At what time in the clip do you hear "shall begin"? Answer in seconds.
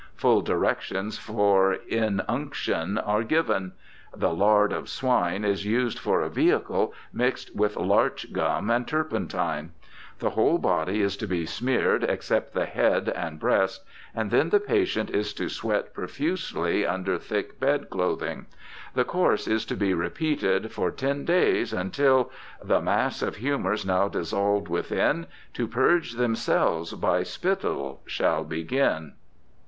28.07-29.13